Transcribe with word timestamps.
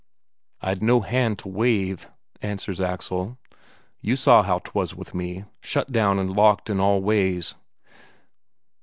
"I'd 0.61 0.81
no 0.81 1.01
hand 1.01 1.37
to 1.37 1.47
wave," 1.47 2.09
answers 2.41 2.81
Axel. 2.81 3.37
"You 4.01 4.15
saw 4.15 4.41
how 4.41 4.57
'twas 4.57 4.95
with 4.95 5.13
me, 5.13 5.45
shut 5.61 5.91
down 5.91 6.17
and 6.17 6.35
locked 6.35 6.71
in 6.71 6.79
all 6.79 7.03
ways." 7.03 7.53